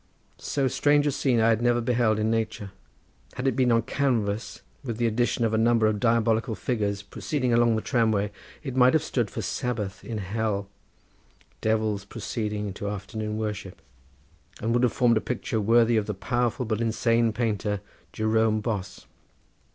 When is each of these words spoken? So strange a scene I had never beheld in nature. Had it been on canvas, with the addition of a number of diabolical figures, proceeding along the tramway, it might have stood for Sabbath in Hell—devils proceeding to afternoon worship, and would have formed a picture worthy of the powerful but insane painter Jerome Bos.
So 0.39 0.67
strange 0.67 1.05
a 1.05 1.11
scene 1.11 1.39
I 1.39 1.49
had 1.49 1.61
never 1.61 1.79
beheld 1.79 2.17
in 2.17 2.31
nature. 2.31 2.71
Had 3.35 3.47
it 3.47 3.55
been 3.55 3.71
on 3.71 3.83
canvas, 3.83 4.63
with 4.83 4.97
the 4.97 5.05
addition 5.05 5.45
of 5.45 5.53
a 5.53 5.59
number 5.59 5.85
of 5.85 5.99
diabolical 5.99 6.55
figures, 6.55 7.03
proceeding 7.03 7.53
along 7.53 7.75
the 7.75 7.83
tramway, 7.83 8.31
it 8.63 8.75
might 8.75 8.93
have 8.93 9.03
stood 9.03 9.29
for 9.29 9.43
Sabbath 9.43 10.03
in 10.03 10.17
Hell—devils 10.17 12.05
proceeding 12.05 12.73
to 12.73 12.89
afternoon 12.89 13.37
worship, 13.37 13.79
and 14.59 14.73
would 14.73 14.81
have 14.81 14.91
formed 14.91 15.17
a 15.17 15.21
picture 15.21 15.61
worthy 15.61 15.97
of 15.97 16.07
the 16.07 16.15
powerful 16.15 16.65
but 16.65 16.81
insane 16.81 17.31
painter 17.31 17.79
Jerome 18.11 18.59
Bos. 18.59 19.05